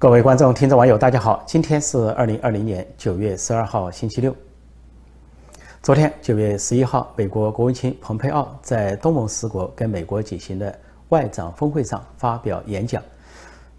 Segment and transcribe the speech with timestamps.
[0.00, 1.42] 各位观众、听众、网友，大家好！
[1.44, 4.32] 今天是二零二零年九月十二号，星期六。
[5.82, 10.78] 昨天九月十一号，美国国务卿蓬佩奥在东盟十国跟美国举行的
[11.08, 13.02] 外长峰会上发表演讲。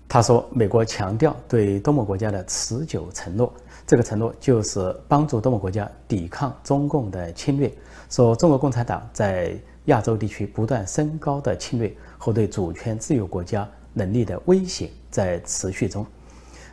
[0.10, 3.54] 他说，美国强调对东盟国家的持久承诺，
[3.88, 7.72] 这个承诺就是帮助东盟国家抵抗中共的侵略。
[8.10, 13.66] 说中国共产党在亚洲地区不断升高的侵略和对主权自由国家。
[13.92, 16.06] 能力的威胁在持续中。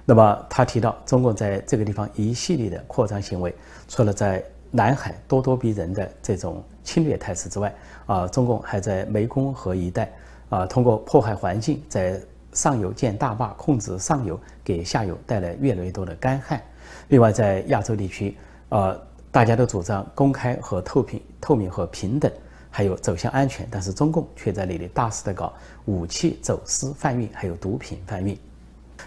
[0.09, 3.53] 那么，他提到中共在这个地方一系列的扩张行为，
[3.89, 7.75] 除了在南海咄咄逼人的这种侵略态势之外，
[8.07, 10.13] 啊，中共还在湄公河一带
[10.49, 12.21] 啊，通过破坏环境，在
[12.53, 16.63] 上游建大坝，控制上游，给下游带来越来越多的干旱。
[17.09, 18.37] 另外，在亚洲地区，
[18.69, 18.97] 呃，
[19.33, 22.31] 大家都主张公开和透明、透明和平等。
[22.69, 25.51] 还有走向安全，但是中共却在那里大肆的搞
[25.87, 28.39] 武器走私贩运，还有毒品贩运。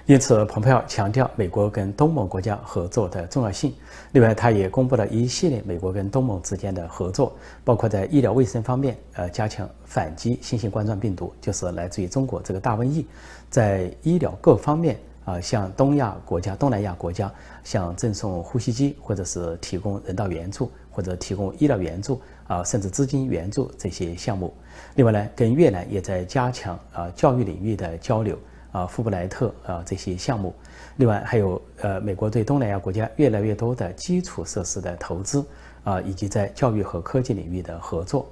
[0.09, 3.71] 因此，蓬佩奥强调美国跟东盟国家合作的重要性。
[4.11, 7.31] 另外，他也公布了一系列美国跟东盟之间的合作，
[7.63, 13.05] 包括在医疗卫生方面，呃，加强反击新型冠状病毒，就是来自于中国这个大瘟疫，
[13.51, 17.31] 在医疗各方面啊，向东亚国家、东南亚国家，
[17.63, 22.19] 向赠送呼吸机，或者是提供人道援助，或者提供医疗援助。
[22.47, 24.51] 啊，甚至资金援助这些项目。
[24.95, 28.35] 另外呢，跟越南也在加强啊教育领域的交流
[28.71, 30.53] 啊，富布莱特啊这些项目。
[30.97, 35.45] 另外还有呃，美国对东南亚国家越来越多的基础设施的投资
[35.83, 38.29] 啊，以及在教育和科技领域的合作。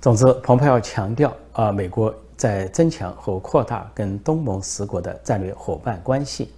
[0.00, 6.52] 总之，蓬佩奥强调啊，美国在增强和扩大跟东盟十国的战略伙伴关系。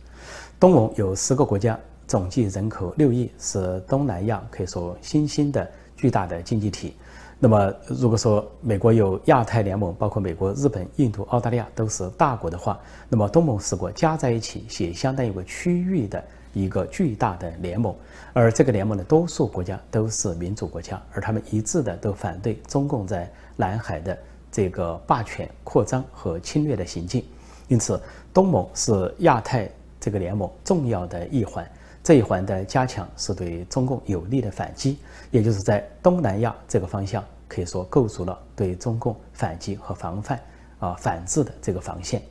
[0.59, 5.69] 东盟有十个国家，总计人口六亿，是东南亚可以说新兴的。
[5.97, 6.97] 巨大的经济体，
[7.43, 17.95] 那么如果说美国有亚太联盟，包括美国、日本、印度、澳大利亚都是大国的话，那么东盟十国加在一起也相当于一个区域的一个巨大的联盟。
[18.35, 24.19] 而这个联盟的多数国家都是民主国家，而他们一致的都反对中共在南海的
[24.53, 27.25] 这个霸权扩张和侵略的行径。
[27.69, 27.99] 因此，
[28.35, 29.67] 东盟是亚太
[29.99, 31.67] 这个联盟重要的一环。
[32.03, 34.99] 这一环的加强是对中共有利的反击，
[35.31, 40.41] 也就是在东南亚这个方向，可以说构筑了对中共反击和防范
[40.79, 42.23] 啊反制的这个防线。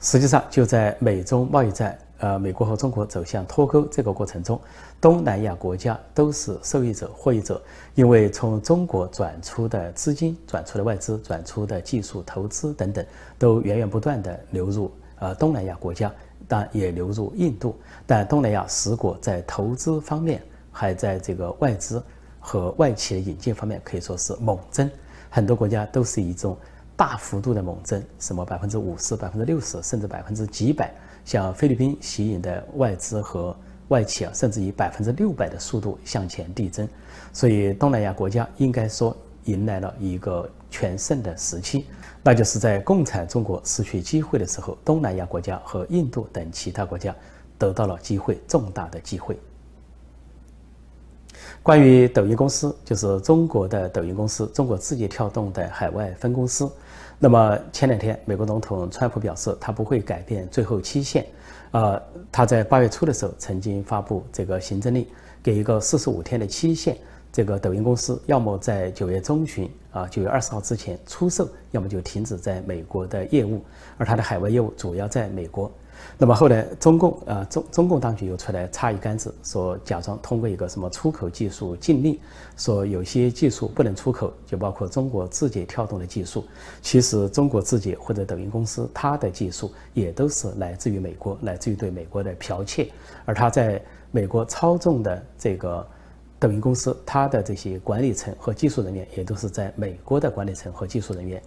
[0.00, 4.60] 实际上，就在美中贸易战，呃，美国和中国走向脱钩这个过程中，
[5.00, 7.62] 东南亚国家都是受益者、获益者，
[7.94, 13.06] 因为从中国转出的资金、转出的外资、转出的技术投资等等，
[13.38, 14.90] 都源源不断的流入
[15.20, 16.12] 呃东南亚国家。
[16.50, 22.02] 但也流入印度，但东南亚十国在投资方面，还在这个外资
[22.40, 24.90] 和外企的引进方面可以说是猛增，
[25.30, 26.56] 很多国家都是一种
[26.96, 30.92] 大幅度的猛增，什么百分之五十、百分之六十，甚至百分之几百，
[31.24, 33.56] 像菲律宾吸引的外资和
[33.86, 36.88] 外企啊，甚至以百分之六百的速度向前递增，
[37.32, 41.86] 所以东南亚国家应该说迎来了一个全盛的时期。
[42.22, 47.14] 那就是在共产中国失去机会的时候，东南亚国家和印度等其他国家
[47.56, 49.38] 得到了机会，重大的机会。
[51.62, 56.70] 关于抖音公司，就是中国的抖音公司，中国字节跳动的海外分公司。
[57.18, 61.26] 那么前两天，美国总统川普表示，他不会改变最后期限。
[61.70, 62.00] 呃，
[62.32, 65.06] 他在八月初的时候曾经发布这个行政令，
[65.42, 66.96] 给一个四十五天的期限。
[67.32, 73.62] 这个抖音公司要么在九月中旬啊，九月二十号之前出售，要么就停止在美国的业务，
[73.96, 75.70] 而它的海外业务主要在美国。
[76.18, 82.18] 那么后来中共啊中中共当局又出来插一杆子，说假装通过一个什么出口技术禁令，
[82.56, 86.44] 说有些技术不能出口，就包括中国字节跳动的技术。
[86.82, 92.90] 其实中国字节或者抖音公司它的技术也都是来自于美国，来自于对美国的剽窃，
[93.24, 93.80] 而它在
[94.10, 95.86] 美国操纵的这个。
[96.40, 101.40] 抖音公司它的这些管理层和技术人员也都是在美国的管理层和技术人员，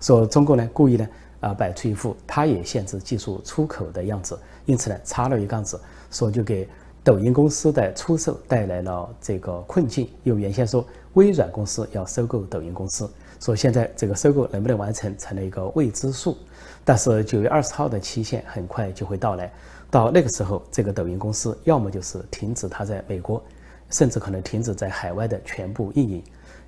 [0.00, 1.08] 说中国呢故意呢
[1.40, 5.80] 啊摆出一副它也限制技术出口的样子，因此呢插了一杠子，
[6.12, 6.68] 说就给
[7.02, 10.08] 抖音公司的出售带来了这个困境。
[10.22, 13.10] 又原先说微软公司要收购抖音公司，
[13.40, 16.38] 说现在这个收购能不能完成成了一个未知数。
[16.84, 19.52] 但是九月二十号的期限很快就会到来，
[19.90, 23.42] 到那个时候，这个抖音公司要么就是停止它在美国。
[23.90, 26.22] 甚至可能停止在海外的全部运营，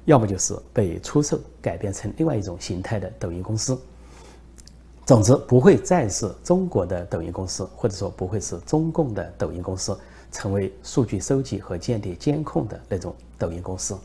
[0.05, 3.79] 要么就是被出售，改变成另外一种形态的抖音公司。
[5.05, 9.99] 总之，不会再是中国的抖音公司，或者说不会是中共的抖音公司，
[10.31, 13.97] 成为数据收集和间谍监控的那种抖音公司。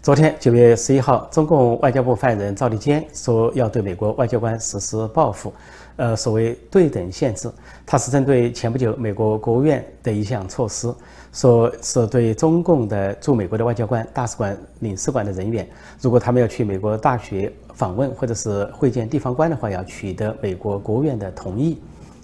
[0.00, 5.52] 昨天九月十一号，中共外交部发言人赵立坚说要对美国外交官实施报复，
[5.96, 7.50] 呃，所谓对等限制，
[7.84, 10.94] 他是针对前不久美国国务院的一项措施，
[11.32, 15.68] 说是对中共的驻美国的外交官、大使馆、领事馆的人员，
[16.00, 21.76] 如果他们要去美国大学访问或者是会见地方官的话，要取得美国国务院的同意。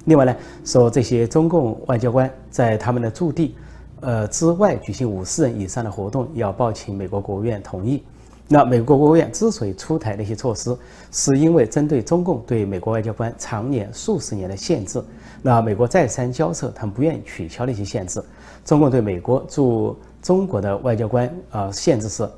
[0.05, 0.35] 另外呢，
[0.65, 3.57] 说这些中共外交官在他们的驻地。
[4.01, 8.03] 呃，之外举行五十人以上的活动，要报请美国国务院同意。
[8.47, 10.77] 那美国国务院之所以出台那些措施，
[11.11, 15.03] 是因为针对中共对美国外交官常年数十年的限制。
[15.41, 18.23] 那美国再三交涉，他们不愿意取消那些限制。
[18.63, 22.29] 中共对美国驻中国的外交官啊，限制是，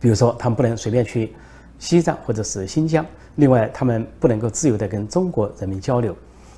[0.00, 1.32] 比如说他们不能随便去
[1.78, 3.06] 西藏或者是新疆。
[3.36, 6.14] 另外，他们不能够自由地跟中国人民交流。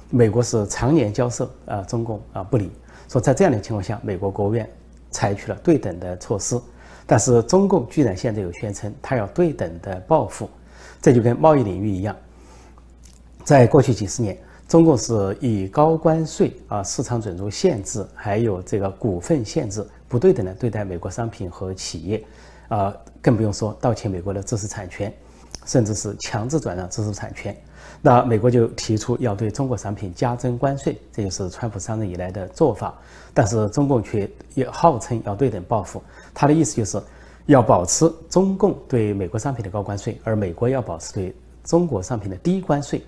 [0.09, 2.71] 美国是常年交涉，啊，中共啊不理。
[3.13, 4.67] 说在这样的情况下，美国国务院
[5.11, 6.59] 采取了对等的措施，
[7.07, 10.49] 但是中共居然现在又宣称他要对等的报复，
[11.03, 12.17] 这就跟贸易领域一样。
[13.45, 22.25] 在过去几十年，中共是以高关税啊、市场准入限制，还有这个股份限制，不对等的对待美国商品和企业，
[22.69, 25.13] 啊，更不用说盗窃美国的知识产权，
[25.67, 27.55] 甚至是强制转让知识产权。
[28.05, 32.93] 那美国就提出要对中国商品加征关税，这就是川普上任以来的做法。
[33.33, 36.03] 但是中共却也号称要对等报复，
[36.35, 37.01] 他的意思就是
[37.47, 43.03] 要保持中共对美国商品的高关税，而美国要保持对中国商品的低关税。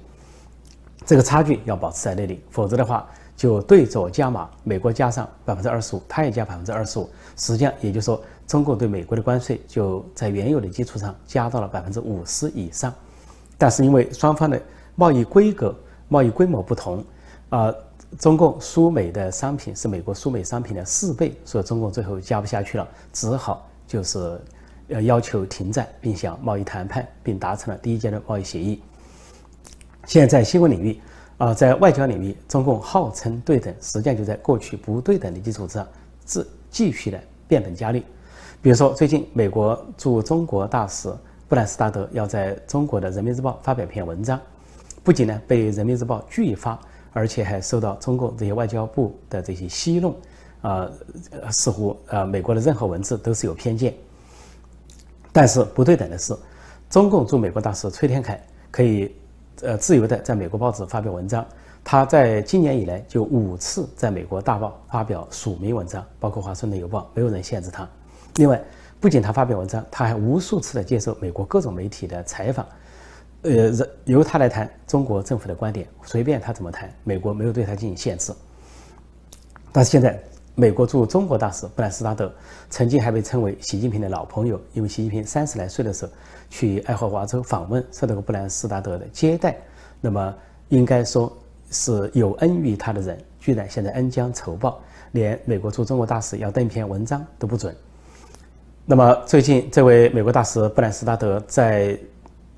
[1.05, 3.07] 这个差距要保持在那里，否则的话
[3.37, 7.11] 就对左加码，美国加上百分之二十五，他也加百分之二十五。
[7.37, 12.95] 实际上也就是说，中共对美国的关税就在原有的基础上加到了百分之五十以上。
[13.59, 14.61] 但是因为双方的
[14.95, 15.75] 贸易规格、
[16.09, 17.05] 贸易规模不同，
[17.49, 17.75] 啊，
[18.19, 24.41] 中共输美的商品是美国输美商品的四倍，所以中共最后加不下去了，只好就是
[24.89, 28.81] 要要求停战，并向贸易谈判，并达成了第一阶段贸易协议。
[30.07, 31.01] 现在在新闻领域，
[31.39, 35.87] 啊，在外交领域，中共号称对等，实际上就在过去不对等的基础之上，
[36.25, 37.19] 自继续的
[37.49, 38.05] 变本加厉。
[38.63, 41.13] 比如说，最近美国驻中国大使
[41.49, 44.41] 布兰斯达德要在中国的《人民日报》发表篇文章。
[45.05, 46.81] 不仅呢被《人民日报》拒发，
[47.13, 50.17] 而且还受到中共这些外交部的这些奚弄，
[50.63, 50.91] 啊，
[51.51, 53.95] 似乎啊美国的任何文字都是有偏见。
[55.31, 56.35] 但是不对等的是，
[56.89, 59.15] 中共驻美国大使崔天凯可以
[59.61, 61.45] 呃自由的在美国报纸发表文章，
[61.85, 67.87] 他在今年以来就五次在美国大报发表署名文章，包括《华盛顿邮报》，没有人限制他。
[68.37, 68.59] 另外，
[69.01, 72.65] 不仅他发表文章，他还无数次的接受美国各种媒体的采访。
[73.45, 73.71] 呃，
[74.07, 78.33] 由他来谈中国政府的观点，随便他怎么谈，美国没有对他进行限制。
[79.71, 80.19] 但是现在，
[80.55, 82.33] 美国驻中国大使布兰斯达德
[82.71, 86.13] 曾经还被称为习近平的老朋友，因为习近平三十来岁的时候
[86.49, 89.55] 去爱荷华州访问，受到过布兰斯达德的接待，
[90.01, 90.35] 那么
[90.71, 91.31] 应该说
[91.71, 94.81] 是有恩于他的人，居然现在恩将仇报，
[95.13, 97.77] 连美国驻中国大使要登一篇文章都不准。
[98.87, 101.95] 那么最近，这位美国大使布兰斯达德在。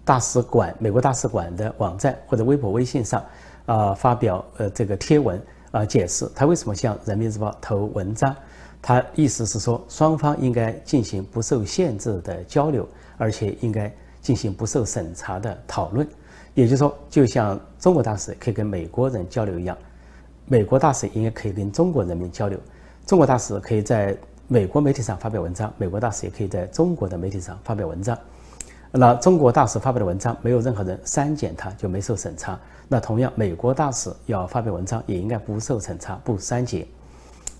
[0.06, 3.23] 大使馆，美国大使馆的网站或者微博、微信上，
[3.67, 5.43] 啊，发表呃这个贴文
[5.73, 8.35] 啊，解释他为什么向人民日报投文章。
[8.81, 12.88] 他意思是说，双方应该进行不受限制的交流，
[13.19, 13.93] 而且应该
[14.23, 16.06] 进行不受审查的讨论。
[16.55, 19.77] 也就是说，就像中国大使可以跟美国人交流一样，
[20.44, 22.56] 美国大使应该可以跟中国人民交流。
[23.05, 28.17] 中国大使可以在美国媒体上发表文章，美国大使也可以在中国的媒体上发表文章。
[28.96, 32.58] 那中国大使发表的文章没有任何人删减，它就没受审查。
[32.88, 36.86] 那同样，美国大使要发表文章也应该不受审查、不删减。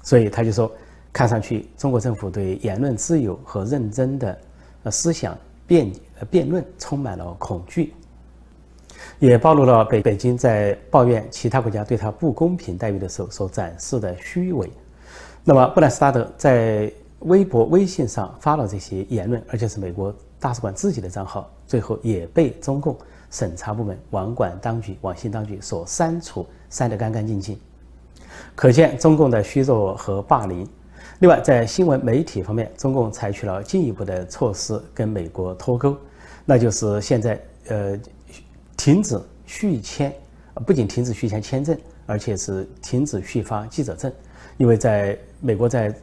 [0.03, 0.71] 所以他就说，
[1.13, 4.39] 看上去中国政府对言论自由和认真的
[4.85, 5.91] 呃思想辩
[6.21, 7.93] 呃辩论充满了恐惧，
[9.19, 14.71] 也暴露了北北京在抱怨其他国家对他不公平待遇的时候所展示的虚伪。
[15.43, 16.89] 那么布兰斯达德在
[17.21, 20.15] 微博、微信上发了这些言论，而且是美国。
[20.39, 22.97] 大使馆自己的账号最后也被中共
[23.31, 27.59] 审查部门、网管当局、网信当局所删除，删得干干净净，
[28.55, 30.69] 可见中共的虚弱和霸凌。
[31.21, 35.97] 另外，在新闻媒体方面，中共采取了进一步的措施跟美国脱钩，
[36.45, 37.99] 那就是现在呃
[38.77, 40.15] 停止续签，
[40.67, 44.13] 不仅停止续签签证，而且是停止续发记者证，
[44.59, 45.95] 因为在美国在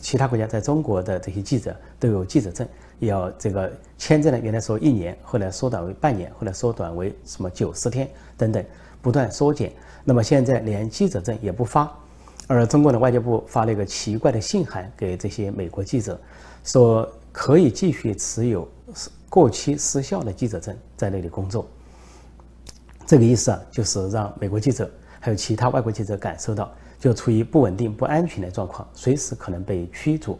[0.00, 2.66] 其他国家在中国的这些记者都有记者证。
[3.06, 4.38] 要这个签证呢？
[4.38, 8.64] 原来说一年，后来缩短为半年，后来缩短为什么九十天等等，
[9.00, 9.72] 不断缩减。
[10.04, 11.90] 那么现在连记者证也不发，
[12.46, 16.18] 而中国的外交部发了一个奇怪的信函给这些美国记者，
[16.64, 18.68] 说可以继续持有
[19.28, 21.66] 过期失效的记者证在那里工作。
[23.06, 30.38] 这个意思啊，就是让美国记者还有其他外国记者感受到，就处于不稳定、不安全的状况，随时可能被驱逐。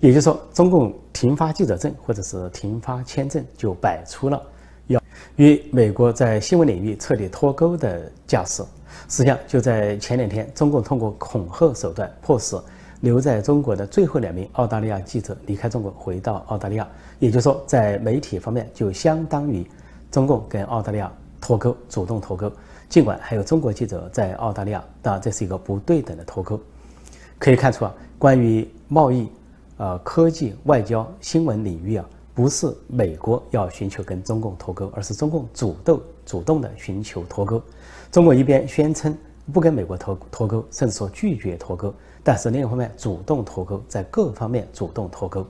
[0.00, 4.42] 也就是说，中共停发记者证或者是停发签证，就摆出了
[4.86, 4.98] 要
[5.36, 8.62] 与美国在新闻领域彻底脱钩的架势。
[9.10, 12.58] 实际上，就在前两天，中共通过恐吓手段，迫使
[13.00, 16.88] 留在中国的最后两名澳大利亚记者离开中国，回到澳大利亚。
[17.18, 19.66] 也就是说，在媒体方面，就相当于
[20.10, 22.50] 中共跟澳大利亚脱钩，主动脱钩。
[22.88, 26.58] 尽管还有中国记者在澳大利亚，当然这是一个不对等的脱钩。
[27.38, 29.28] 可以看出啊，关于贸易。
[29.80, 37.62] 呃，科技、外交、新闻领域啊，不是美国要寻求跟中共脱钩，而是中共主动主动的寻求脱钩。
[38.12, 39.16] 中国一边宣称
[39.50, 45.46] 不跟美国脱脱钩，甚至说拒绝脱钩，但是另一方面主动脱钩，在各方面主动脱钩。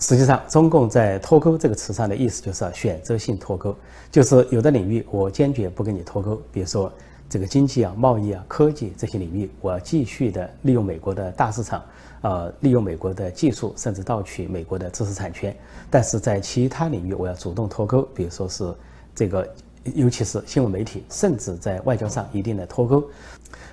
[0.00, 3.76] 实际上，中共在脱钩这个词上的意思就是选择性脱钩，
[4.10, 6.92] 就是有的领域我坚决不跟你脱钩，比如说
[7.30, 11.82] 这个经济啊、贸易啊、科技这些领域，我要继续的利用美国的大市场。
[12.22, 15.56] 呃，利用美国的技术，甚至盗取美国的知识产权，
[15.88, 18.74] 但是在其他领域，我要主动脱钩，比如说是
[19.14, 19.48] 这个，
[19.94, 23.02] 尤其是新闻媒体，甚至在外交上一定的脱钩。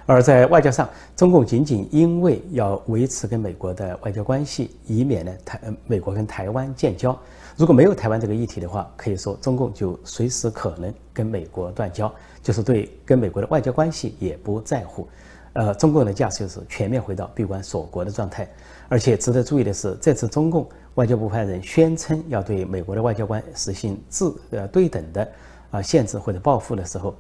[0.06, 7.20] 而在外交上，中共仅仅因为要维持跟美国的外交关系，以免呢台美国跟台湾建交。
[7.58, 15.08] 如果没有台湾这个议题的话，可以说中共就随时可能跟美国断交，就是对跟美国的外交关系也不在乎。
[15.54, 18.48] 呃，中共的架势就是全面回到闭关锁国的状态，
[18.88, 25.28] 而且值得注意的是，这次中共外交部发言人宣称要对美国的外交官实行自呃对等的
[25.72, 27.16] 啊限制或者报复的时候，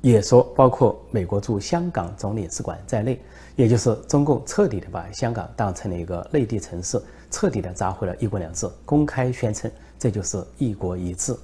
[0.00, 3.20] 也说包括美国驻香港总领事馆在内，
[3.54, 6.98] 也就是中共彻底的把香港当成了一个内地城市，
[7.30, 11.36] 彻底的砸毁了一国两制，公开宣称这就是一国一制。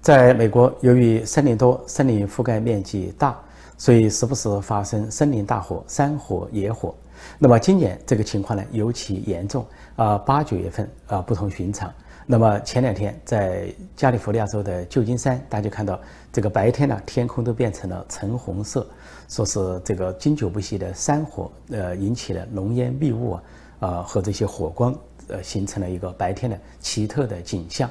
[0.00, 3.38] 在美国，由于森林多，森林覆盖面积大。
[3.78, 6.94] 所以时不时发生森林大火、山火、野火。
[7.36, 9.66] 那么今年这个情况呢，尤其严重
[9.96, 11.92] 啊，八九月份啊不同寻常。
[12.24, 16.00] 那么前两天在加利福尼亚州的旧金山，大家看到
[16.32, 18.86] 这个白天呢，天空都变成了橙红色，
[19.28, 23.42] 说是这个经久不息的山火呃引起了浓烟密雾啊
[23.82, 24.94] 啊和这些火光
[25.28, 27.90] 呃形成了一个白天的奇特的景象。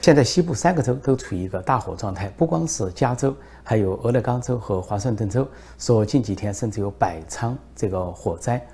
[0.00, 3.34] 现在西部三个州都处于一个大火状态，不光是加州，
[3.64, 5.46] 还有俄勒冈州和华盛顿州，
[5.76, 8.64] 说近几天甚至有百仓这个火灾。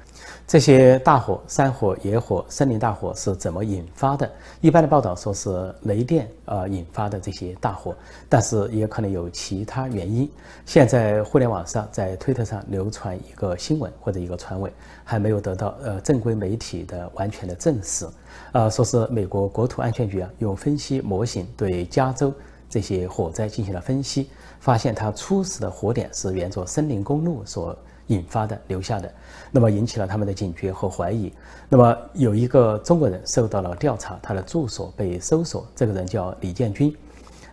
[0.47, 4.31] 这些大火、山火、野火、森林大火是怎么引发的？
[4.61, 7.95] 一般的报道说是雷电啊引发的这些大火，
[8.29, 10.31] 但是也可能有其他原因。
[10.67, 14.71] 现在互联网上在推特上流传一个新闻或者一个传闻，
[15.03, 18.07] 还没有得到呃正规媒体的完全的证实。
[18.53, 22.33] 呃，说是美国国土安全局啊用分析模型对加州
[22.69, 24.29] 这些火灾进行了分析，
[24.61, 27.77] 发现它初始的火点是沿着森林公路所。
[28.09, 29.11] 引发的留下的，
[29.51, 31.33] 那么引起了他们的警觉和怀疑。
[31.69, 35.67] 那么有一个中国人受到了调查，他的住所被搜索。
[35.75, 36.95] 这个人叫李建军，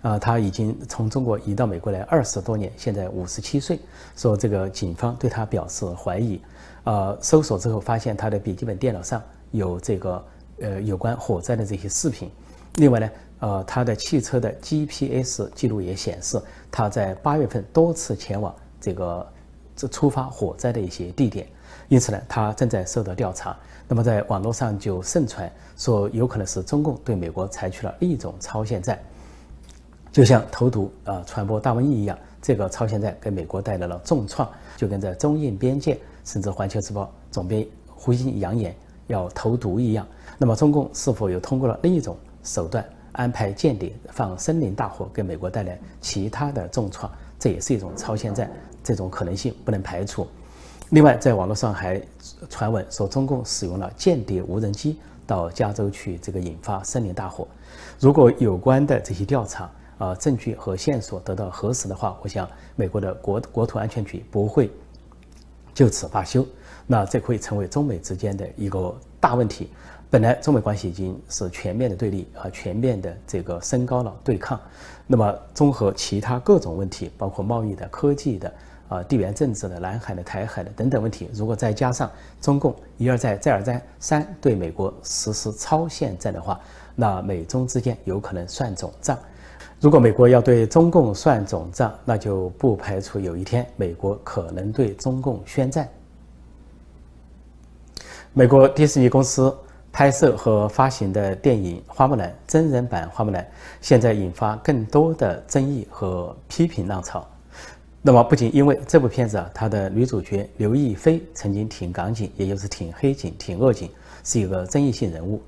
[0.01, 3.79] 啊，他已经从中国移到美国来二十多年，现在五十七岁。
[4.17, 6.41] 说这个警方对他表示怀疑，
[6.83, 10.25] 呃，搜索之后发现他的笔记本电脑上有这个
[10.59, 12.29] 呃有关火灾的这些视频。
[12.75, 16.39] 另外呢，呃，他的汽车的 GPS 记录也显示，
[16.69, 19.25] 他在八月份多次前往这个。
[19.75, 21.47] 这触发火灾的一些地点，
[21.87, 23.57] 因此呢，他正在受到调查。
[23.87, 28.97] 那么在网络上就盛传说，有可能是中共对美国采取了一种超限战，
[30.11, 32.17] 就像投毒啊传播大瘟疫一样。
[32.41, 38.75] 这个超限战给美国带来了重创，就跟在中印边界，甚至《环球时报》总编胡鑫扬言
[39.05, 40.07] 要投毒一样。
[40.39, 47.11] 那么中共是否又通过了另一种手段安排间谍放森林大火，给美国带来其他的重创？
[47.37, 48.49] 这也是一种超限战。
[48.83, 50.27] 这种可能性不能排除。
[50.89, 52.01] 另外，在网络上还
[52.49, 57.47] 传闻说，中共使用了间谍无人机到加州去，这个引发森林大火。
[57.97, 62.45] 如果有关的这些调查啊证据和线索得到核实的话，我想
[62.75, 64.69] 美国的国国土安全局不会
[65.73, 66.45] 就此罢休。
[66.85, 69.69] 那这会成为中美之间的一个大问题。
[70.09, 74.59] 本来中美关系已经是全面的对立和全面的这个升高了对抗。
[75.07, 78.53] 那么综合其他各种问题，包括贸易的、科技的。
[78.91, 86.59] 啊，地缘政治的、南海的、台海的等等问题，如果再加上中共一而再、再而三对美国实施超限战的话，
[86.93, 89.17] 那美中之间有可能算总账。
[89.79, 95.87] 如果美国要对中共算总账，那就不排除有一天美国可能对中共宣战。
[98.33, 99.57] 美国迪士尼公司
[99.89, 103.41] 拍摄和发行的电影《花木兰》真人版《花木兰》，
[103.79, 107.25] 现在引发更多的争议和批评浪潮。
[108.01, 113.89] 那么，不仅因为这部片子啊，它的女主角刘亦菲曾经挺港警，也就是挺黑警、挺恶警，
[114.23, 115.41] 是一个争议性人物。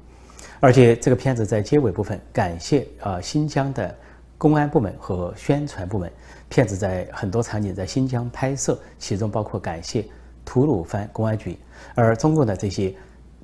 [0.59, 3.95] 而且，这个片子在结尾部分感谢啊新疆的
[4.37, 6.11] 公安部门和宣传部门。
[6.47, 10.05] 片子在很多场景在新疆拍摄，其中包括感谢
[10.45, 11.57] 吐鲁番公安局。
[11.95, 12.93] 而中共的这些。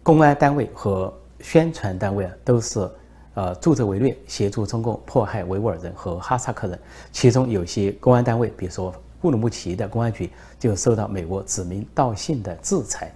[0.01, 2.89] 公安单位和宣传单位啊，都是
[3.39, 6.77] 呃助纣为虐，协助中共迫害维吾尔人和哈萨克人。
[7.09, 10.29] 其中有些公安单位，比如说乌鲁木齐的公安局，
[10.59, 13.09] 就受到美国指名道姓的制裁。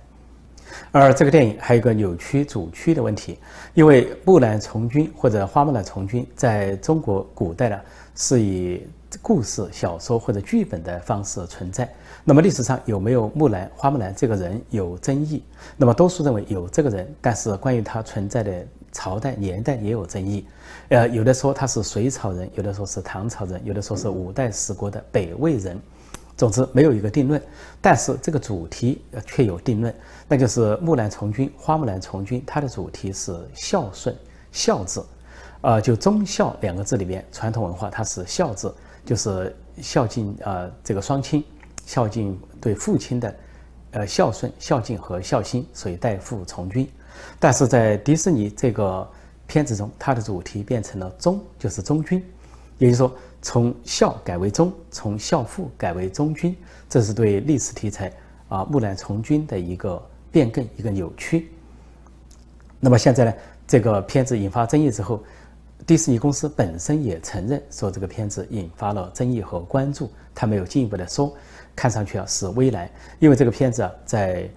[0.94, 3.38] 而这个电影还有一个扭曲主区的问题，
[3.74, 7.78] 因为木兰从军或者花木兰从军，在中国古代呢
[8.16, 8.88] 是以
[9.22, 11.94] 故事、小说或者剧本的方式存在。
[12.24, 15.44] 那么历史上有没有木兰、花木兰这个人有争议？
[15.76, 20.46] 那么多数认为有这个人，但是关于他存在的朝代、年代也有争议。
[20.88, 25.78] 呃，有的说他是隋朝人，有的说是唐朝人，有的说是五代十国的北魏人。
[26.38, 27.42] 总之没有一个定论。
[27.82, 29.94] 但是这个主题却有定论，
[30.28, 34.16] 那就是木兰从军、花木兰从军，它的主题是孝顺、
[34.52, 35.06] 孝字。
[35.62, 38.74] 呃，就忠孝两个字里边，传统文化它是孝字，
[39.06, 41.44] 就是孝敬呃这个双亲。
[41.86, 43.36] 孝敬对父亲的，
[43.92, 46.90] 呃孝顺、孝敬和孝心，所以代父从军。
[47.40, 49.08] 但是在迪士尼这个
[49.48, 52.24] 片子中，它的主题变成了忠，就是忠君，
[52.78, 56.56] 也就是说从孝改为忠，从孝父改为忠君，
[56.90, 58.12] 这是对历史题材
[58.50, 60.02] 啊木兰从军的一个
[60.32, 61.50] 变更、一个扭曲。
[62.80, 63.34] 那么现在呢，
[63.68, 65.24] 这个片子引发争议之后。
[65.86, 71.36] 迪士尼公司本身也承认说这个片子引发了争议和关注，他没有进一步的说，
[71.76, 72.90] 看上去啊是微来，
[73.20, 74.50] 因为这个片子啊在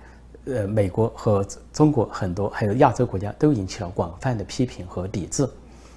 [0.47, 5.49] 呃美国和中国很多还有亚洲国家都引起了广泛的批评和抵制。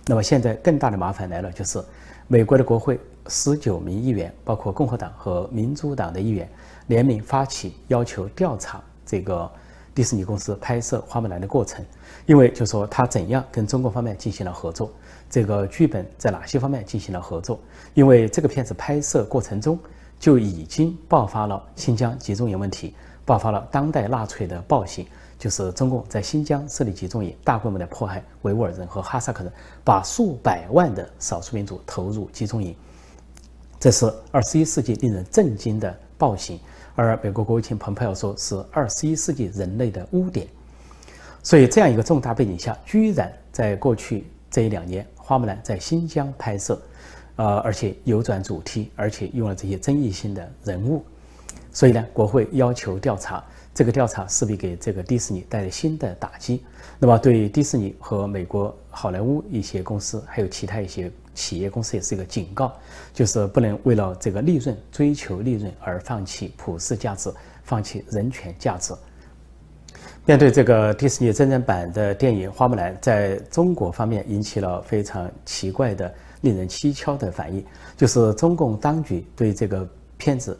[0.05, 1.81] 那么现在更大的麻烦来了，就是
[2.27, 6.49] 美国的国会十九名议员，包括共和党和民主党的议员
[6.87, 9.49] 联名发起要求调查这个
[9.93, 11.85] 迪士尼公司拍摄《花木兰》的过程，
[12.25, 14.91] 因为就说他怎样跟中国方面进行了合作。
[15.29, 17.59] 这个剧本在哪些方面进行了合作？
[17.93, 19.77] 因为这个片子拍摄过程中
[20.19, 22.95] 就已经爆发了新疆集中营问题，
[23.29, 25.05] 爆发了当代纳粹的暴行，
[25.37, 32.75] 就是中共在新疆设立集中营，大规模的迫害维吾尔人和哈萨克人，把数百万的少数民族投入集中营，
[33.79, 36.59] 这是二十一世纪令人震惊的暴行。
[36.95, 40.47] 而美国国务卿蓬佩奥说是二十一世纪人类的污点。
[41.43, 45.05] 所以这样一个重大背景下，居然在过去这一两年。
[45.15, 46.81] 花木兰在新疆拍摄，
[47.35, 51.05] 呃，而且扭转主题，而且用了这些争议性的人物，
[51.71, 56.63] 所以呢，国会要求调查，这个调查势必给这个迪士尼带来新的打击。
[56.97, 62.73] 那么，对迪士尼和美国好莱坞一些公司，还有其他一些企业公司，也是一个警告，
[63.13, 67.31] 就是不能为了这个利润追求利润而放弃普世价值，
[67.63, 68.93] 放弃人权价值。
[70.25, 80.59] 面对这个迪士尼真人版的电影《花木兰》在中国方面引起了非常奇怪的、令人蹊跷的反应，就是中共当局对这个片子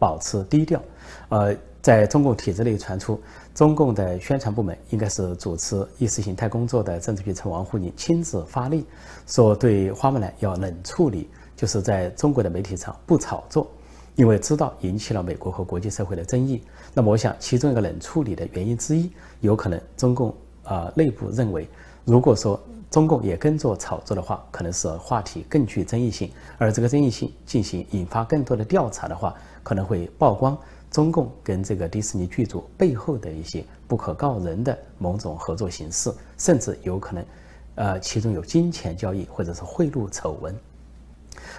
[0.00, 0.82] 保持低调。
[1.28, 3.20] 呃，在中共体制内传出，
[3.54, 8.84] 中共的宣传部门应该是主持意识形态工作的政治局长王沪宁亲自发令，
[9.26, 13.70] 说对《花木兰》要冷处理，就是在中国的媒体上不炒作。
[14.16, 19.10] 因为知道引起了美国和国际社会的争议，那么我想其中一个冷处理的原因之一，
[19.40, 20.34] 有可能中共
[20.64, 21.66] 啊内部认为，
[22.04, 22.60] 如果说
[22.90, 30.56] 中共也跟着炒作的话，可能是话题更具争议性，而这个争议性进行引发更多的调查的话，可能会曝光
[30.90, 37.24] 中共跟这个迪士尼剧组背后的一些不可告人的某种合作形式，甚至有可能，
[37.76, 40.54] 呃，其中有金钱交易或者是贿赂丑闻。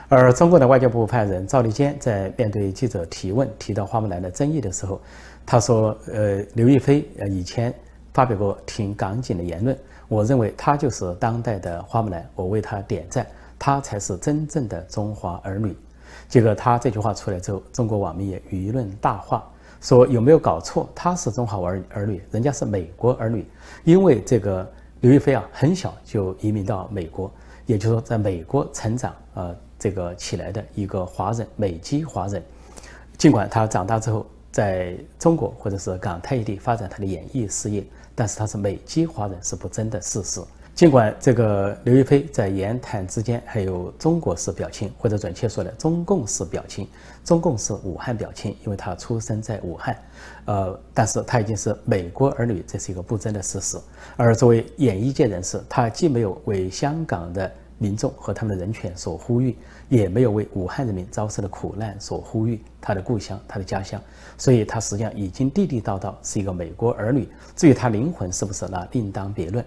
[0.10, 5.00] 而中国的外交部发言人赵立坚在面对记者提问提到花木兰的争议的时候，
[5.46, 7.74] 他说：“呃，刘亦菲呃以前
[8.14, 9.78] 发表过挺港警的言论，
[10.10, 13.26] 我认为她就是当代的花木兰，我为她点赞，
[13.58, 15.76] 她才是真正的中华儿女。”
[16.32, 19.44] 结果他这句话出来之后，中国网民也舆论大化，
[19.82, 20.90] 说有没有搞错？
[20.96, 23.46] 他是中华儿儿女，人家是美国儿女，
[23.84, 24.66] 因为这个
[25.02, 27.30] 刘亦菲啊很小就移民到美国，
[27.66, 29.56] 也就是说在美国成长，呃。
[29.82, 32.40] 这个起来的一个华人，美籍华人，
[33.18, 40.40] 尽管他长大之后在中国或者是港台一地发展他的演艺事业，但是他是美籍华人是不争的事实。
[40.74, 46.88] 尽管这个刘亦菲在言谈之间还有中国式表情，或者准确说的中共式表情，
[47.24, 49.96] 中共式武汉表情，因为她出生在武汉，
[50.46, 53.78] 呃，但是她已经是美国儿女，这是一个不争的事实。
[54.16, 59.56] 而作为演艺界人士，她既没有为香港的民众和他们的人权所呼吁，
[59.88, 62.60] 也没有为武汉人民遭受的苦难所呼吁。
[62.80, 64.02] 她的故乡，她的家乡，
[64.36, 67.28] 所以她实际上已经地地道道是一个美国儿女。
[67.56, 69.64] 至于她灵魂是不是，那另当别论。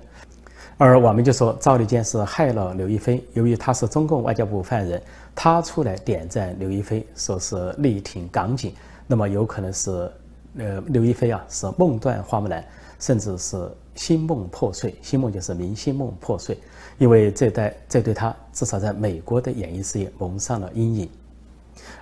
[0.77, 5.03] 而我们就说赵立坚是害了刘亦菲，由于他是中共外交部发言人，
[5.35, 8.75] 他出来点赞刘亦菲，说是力挺港警，
[9.07, 10.11] 那么有可能是，
[10.59, 12.65] 呃，刘亦菲啊是梦断花木兰，
[12.99, 13.57] 甚至是
[13.95, 16.59] 心梦破碎，心梦就是明星梦破碎，
[16.99, 21.09] 因为这代这对他至少在美国的演艺事业蒙上了阴影。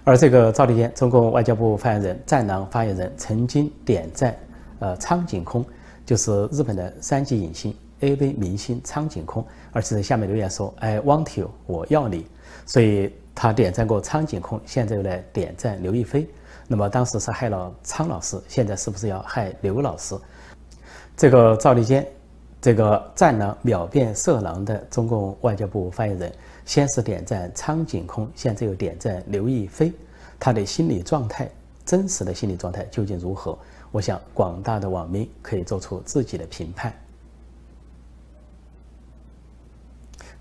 [0.03, 4.35] 而这个赵立坚，中共外交部发言人、战狼发言人，曾经点赞，
[4.79, 5.63] 呃，苍井空，
[6.07, 7.75] 就是日本的三级影星。
[8.03, 12.27] AV 明星苍井空，而且在下面留言说：“I want you，我要你。”
[12.67, 16.29] 所以他点赞过苍井空，现在又来点赞刘亦菲。
[16.69, 20.17] 那么当时是害了苍老师，现在是不是要害刘老师？
[21.17, 22.07] 这个赵立坚，
[22.61, 26.33] 这个战狼秒变色狼的中共外交部发言人，
[26.65, 29.93] 先是点赞苍井空，现在又点赞刘亦菲，
[30.41, 31.51] 他的心理状态，
[31.85, 33.59] 真实的心理状态究竟如何？
[33.91, 36.93] 我想广大的网民可以做出自己的评判。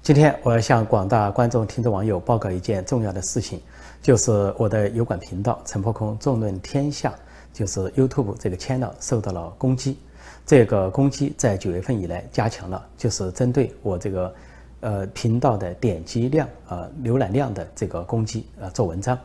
[0.03, 3.61] 今天我要向广大观众、听众、网友报告一件重要的事情，
[4.01, 7.13] 就是我的油管频道“陈破空纵论天下”，
[7.53, 9.99] 就是 YouTube 这个 channel 受到了攻击。
[10.43, 14.33] 这个攻击在九月份以来加强了，就是针对我这个
[14.79, 19.15] 呃频道的点击量、呃浏览量的这个攻击呃做文章。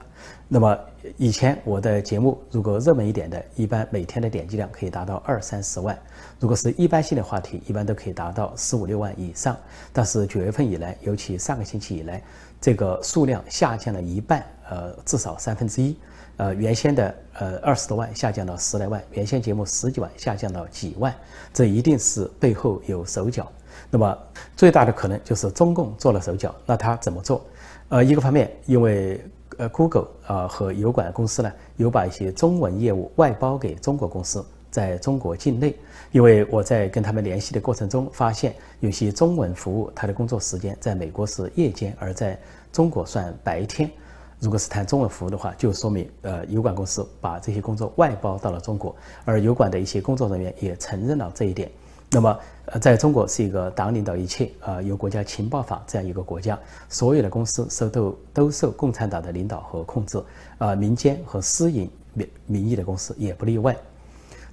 [0.48, 0.78] 那么
[1.16, 5.92] 以前我的节目如果热门一点的，一般每天的点击量可以达到二三十万；
[6.38, 9.56] 如果是一般性的话题，一般都可以达到十五六万以上。
[9.92, 12.22] 但是九月份以来，尤其上个星期以来，
[12.60, 15.96] 这个数量下降了一半，呃，至少三分之一。
[16.36, 21.12] 呃，原先的呃二十多万下降到十来万，原先节目十几万下降到几万，
[21.52, 23.50] 这一定是背后有手脚。
[23.90, 24.16] 那么
[24.54, 26.54] 最大的可能就是中共做了手脚。
[26.64, 27.44] 那他怎么做？
[27.88, 29.20] 呃，一个方面，因为。
[29.58, 35.74] 呃，Google 啊和油管公司呢，有把一些中文业务外包给中国公司，在中国境内。
[36.12, 42.38] 因为我在跟他们联系的过程中，发现有些中文服务，它的工作时间在美国是夜间，而在
[42.72, 43.90] 中国算白天。
[44.38, 51.70] 如果是谈中文服务的话，就说明呃，油管公司把这些工作外包到了中国，而油管的一些工作人员也承认了这一点。
[52.08, 60.22] 那么，呃，在中国是一个党领导一切，啊，由国家情报法这样一个国家，所有的公司受都都受共产党的领导和控制，
[60.58, 63.76] 啊，民间和私营民民意的公司也不例外。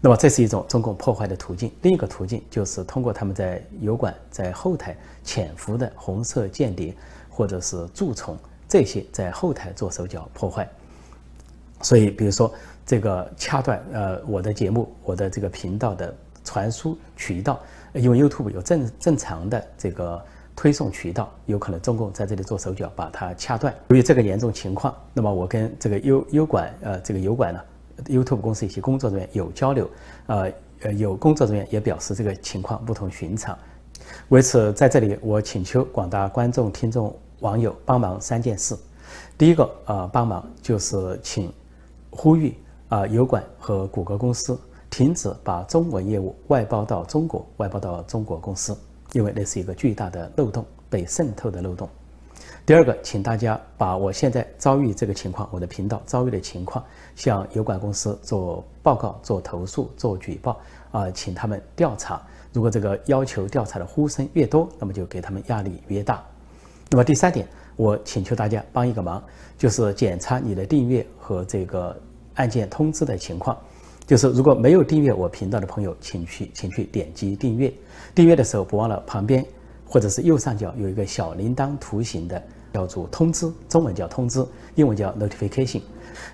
[0.02, 1.72] 那么，这是一种中共破坏的途径。
[1.84, 6.94] 另一个途径就是通过他们在油管在后台潜伏的红色间谍
[7.30, 8.36] 或者是蛀虫
[8.68, 10.68] 这些在后台做手脚破坏。
[11.82, 12.52] 所以，比如说
[12.84, 16.14] 这个掐断呃我的节目，我的这个频道的。
[16.44, 17.60] 传输渠道，
[17.94, 20.24] 因为 YouTube 有正正常的这个
[20.56, 23.74] 推送渠道，有可能中共在这里做手脚，把它掐断。
[23.88, 27.60] 由于这个严重情况，那么我跟这个优优管呃这个油管呢
[28.06, 29.90] ，YouTube 公司一些工作人员有交流，
[30.28, 30.52] 呃
[30.82, 33.58] 呃有工作人员也表示这个情况不同寻常。
[34.30, 38.76] 为此，在这里我请求广大观众、听众、网友帮忙三件事。
[39.38, 41.52] 第一个呃帮忙就是请
[42.12, 42.56] 呼吁
[42.90, 44.60] 啊油管和谷歌公司。
[44.94, 48.78] 停止把中文业务外包到中国，外包到中国公司，
[49.14, 51.90] 因为那是一个巨大的漏洞，被渗透的漏洞。
[52.64, 60.60] 第二个，请大家把我现在遭遇这个情况，我的频道遭遇的情况，向油管公司做报告、做投诉、做举报
[60.92, 62.22] 啊，请他们调查。
[62.52, 66.24] 如果这个要求调查的呼声越多，那么就给他们压力越大。
[66.92, 69.24] 那么第三点，我请求大家帮一个忙，
[69.58, 72.00] 就是检查你的订阅和这个
[72.36, 73.58] 案件通知的情况。
[74.06, 77.74] 就是如果没有订阅我频道的朋友，请去请去点击订阅。
[78.14, 79.44] 订阅的时候不忘了旁边
[79.86, 82.42] 或者是右上角有一个小铃铛图形的，
[82.74, 85.82] 叫做通知，中文叫通知，英文叫 notification。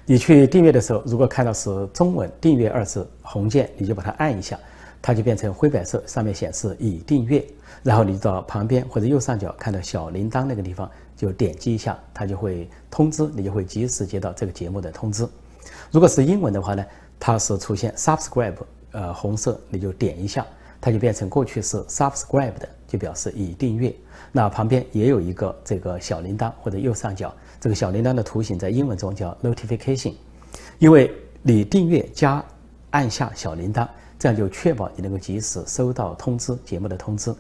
[0.05, 4.60] 你去订阅的时候，如果看到是中文订阅二字红键，你就把它按一下，
[5.01, 7.45] 它就变成灰白色，上面显示已订阅。
[7.84, 15.25] 然后你到旁边或者右上角看到小铃铛那个地方，就点击一下，它就会通知，你就会及时接到这个节目的通知。
[15.91, 16.86] 如果是英文的话呢？
[17.19, 18.55] 它是出现 subscribe，
[18.91, 20.45] 呃，红色你就点一下，
[20.79, 23.93] 它就变成过去式 subscribe 的，就表示已订阅。
[24.32, 30.13] 那旁边也有一个这个小铃铛或者右上角这个小铃铛的图形，在英文中叫 notification，
[30.77, 32.43] 因为你订阅加
[32.91, 37.34] 按下小铃铛，这样就确保你能够及时收到通知节目的通知。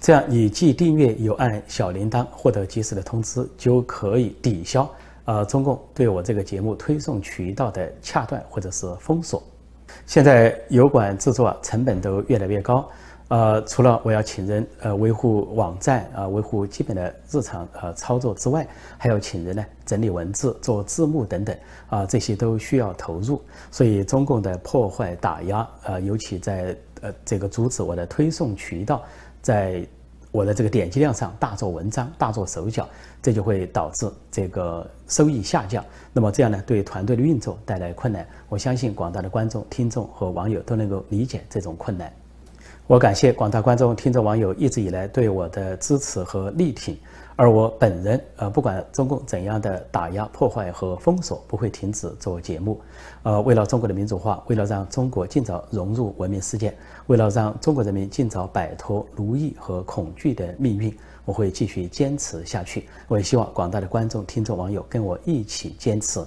[0.00, 4.88] 这样你既订阅又按小铃铛，获得及时的通知，就可以抵消
[5.24, 9.42] 呃中共对我这个节目推送渠道的掐断或者是封锁。
[10.06, 12.88] 现在油管制作成本都越来越高。
[13.28, 18.66] 呃，除了我要请人呃维护网站啊，维护基本的日常呃操作之外，
[18.98, 21.56] 还要请人呢整理文字、做字幕等等
[21.88, 23.40] 啊，这些都需要投入。
[23.70, 29.02] 所以中共的破坏打压呃，尤其在呃这个阻止我的推送渠道，
[29.40, 29.84] 在
[30.34, 32.88] 我的这个点击量上大做文章、大做手脚，
[33.22, 35.84] 这就会导致这个收益下降。
[36.12, 38.26] 那么这样呢，对团队的运作带来困难。
[38.48, 42.12] 我相信广大的观众、听众和网友都能够理解这种困难。
[42.88, 46.98] 我感谢广大观众、听众、网友一直以来对我的支持和力挺，
[47.36, 52.80] 而我本人，呃，不管中共怎样的打压、破坏和封锁，不会停止做节目。
[53.22, 56.72] 呃，为了中国的民主化，为了让中国尽早融入文明世界，
[57.06, 62.88] 为了让中国人民尽早摆脱奴役和恐惧的命运，我会继续坚持下去。
[63.08, 66.24] 我也希望广大的观众、听众、网友跟我一起坚持。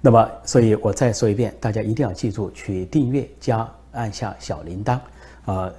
[0.00, 4.98] 那么，所以我再说一遍，大家一定要记住去订阅加按下小铃铛，
[5.44, 5.72] 啊。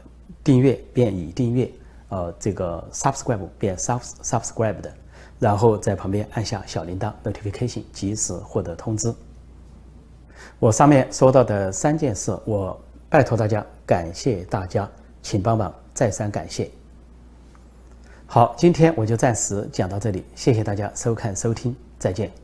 [0.43, 1.71] 订阅便已订阅，
[2.13, 4.93] 呃，这个 subscribe 变 sub subscribe 的，
[5.39, 9.11] 然后在旁边按下小铃铛 notification，及时获得通知。
[10.59, 14.87] 我上面说到的三件事，我拜托大家，感谢大家，
[15.23, 16.69] 请帮忙再三感谢。
[18.27, 22.42] 好，今天我就暂时讲到这里，谢谢大家收看收听，再见。